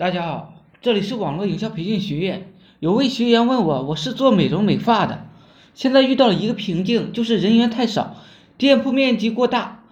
[0.00, 2.48] 大家好，这里是网络营销培训学院。
[2.78, 5.26] 有位学员问我，我是做美容美发的，
[5.74, 8.16] 现在遇到了一个瓶颈，就是人员太少，
[8.56, 9.82] 店铺面积过大，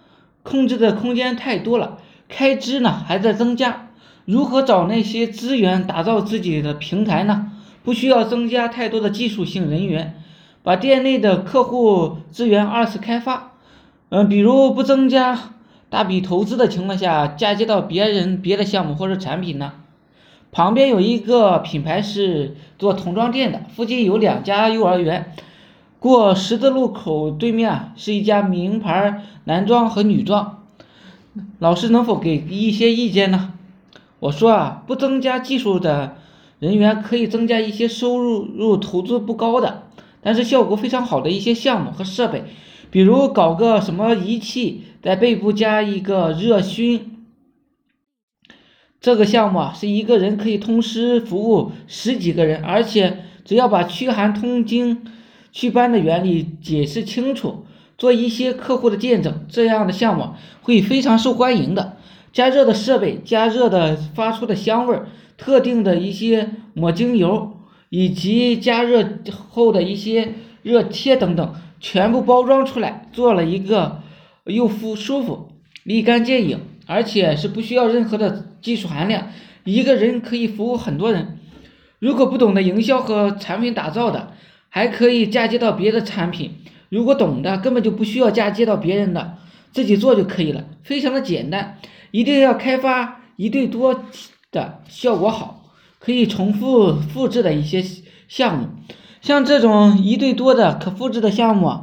[0.43, 3.91] 控制的空间太多了，开支呢还在增加。
[4.25, 7.53] 如何找那些资源打造自己的平台呢？
[7.83, 10.23] 不需要增加太多的技术性人员，
[10.63, 13.53] 把店内的客户资源二次开发。
[14.09, 15.39] 嗯，比如不增加
[15.91, 19.75] 大笔投资的情况下，嫁接到别人别的项目或者产品呢？
[20.51, 25.35] 旁边有一个品牌是做童装店的，附近有两家幼儿园，
[26.01, 30.65] 过十字路口对面是一家名牌男装和女装。
[31.59, 33.53] 老师能否给一些意见呢？
[34.21, 36.17] 我说啊，不增加技术的
[36.59, 39.83] 人员，可以增加一些收入入投资不高的，
[40.23, 42.43] 但是效果非常好的一些项目和设备，
[42.91, 47.18] 比如搞个什么仪器，在背部加一个热熏。
[49.01, 55.05] 这个项目啊，是一个人可以同时服务十几个人，而且只要把驱寒通经
[55.53, 57.65] 祛斑的原理解释清楚，
[57.97, 60.31] 做一些客户的见证，这样的项目
[60.63, 61.97] 会非常受欢迎的。
[62.33, 67.53] 加热的设备、加热的发出的香味儿、特定的一些抹精油，
[67.89, 74.03] 以及加热后的一些热贴等等，全部包装出来，做了一个
[74.45, 75.49] 又敷舒服、
[75.85, 76.61] 立竿见影。
[76.89, 79.29] 而且是不需要任何的技术含量，
[79.65, 81.39] 一个人可以服务很多人。
[81.99, 84.33] 如果不懂得营销和产品打造的，
[84.71, 86.53] 还可以嫁接到别的产品；
[86.89, 89.37] 如果懂的，根本就不需要嫁接到别人的，
[89.71, 91.79] 自己做就可以了，非常的简单。
[92.11, 94.05] 一定要开发一对多
[94.51, 97.85] 的效果好，可以重复复制的一些
[98.29, 98.69] 项目，
[99.21, 101.83] 像这种一对多的可复制的项目，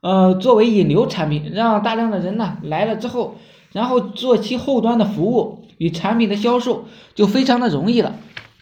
[0.00, 3.36] 呃，作为引流产品，让大量的人呢来了之后。
[3.72, 8.16] 然后做其后端的服务与产品的销售就非常的容易了。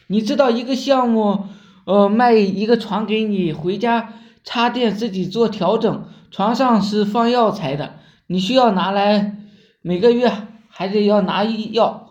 [0.07, 1.47] 你知道一个项目，
[1.87, 4.13] 呃，卖一个床给你回家
[4.45, 7.95] 插电自己做调整，床上是放药材的，
[8.27, 9.39] 你需要拿来
[9.81, 10.31] 每个月
[10.69, 12.11] 还得要拿药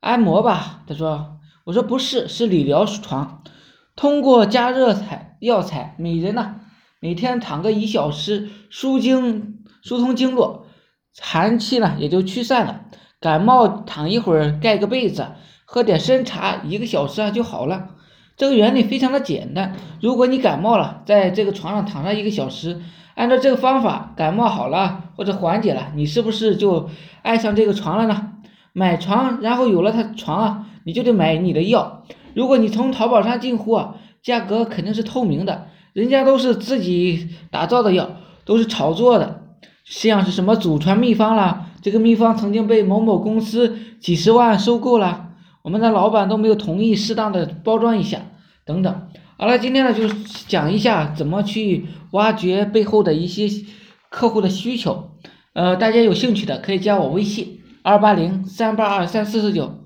[0.00, 0.82] 按摩吧？
[0.88, 3.44] 他说，我说不是，是理疗床，
[3.94, 6.56] 通过加热材药材，每人呢
[7.04, 10.64] 每天躺个一小时，舒经疏通经络。
[11.20, 12.86] 寒气呢也就驱散了，
[13.20, 15.26] 感冒躺一会儿盖个被子，
[15.66, 17.90] 喝点参茶，一个小时啊就好了。
[18.38, 19.76] 这个原理非常的简单。
[20.00, 22.80] 如果你感冒了，在这个床上躺上一个小时，
[23.14, 26.88] 按照这个方法，感冒好了或者缓解了，你是不是就
[27.20, 28.32] 爱上这个床了呢？
[28.72, 32.06] 买床，然后有了它床啊，你就得买你的药。
[32.32, 38.10] 如果你从淘宝上进货，价格肯定是透明的，人家都是自己打造的药，
[38.44, 39.40] 都是炒作的。
[39.84, 45.28] 像是什么祖传秘方啦，这个秘方曾经被某某公司几十万收购了，
[45.62, 48.18] 我们的老板都没有同意适当的包装一下，
[48.64, 49.08] 等等。
[49.36, 50.08] 好了，今天呢就
[50.48, 53.48] 讲一下怎么去挖掘背后的一些
[54.08, 55.10] 客户的需求，
[55.52, 59.83] 呃，大家有兴趣的可以加我微信二八零三八二三四四九。